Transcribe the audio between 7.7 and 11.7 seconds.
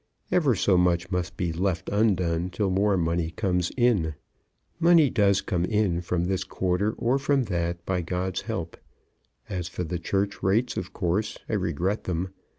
by God's help. As for the church rates, of course I